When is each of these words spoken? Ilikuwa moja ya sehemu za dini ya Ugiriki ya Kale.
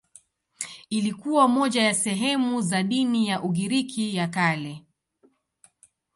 Ilikuwa 0.89 1.47
moja 1.47 1.83
ya 1.83 1.93
sehemu 1.95 2.61
za 2.61 2.83
dini 2.83 3.27
ya 3.27 3.43
Ugiriki 3.43 4.15
ya 4.15 4.27
Kale. 4.27 4.85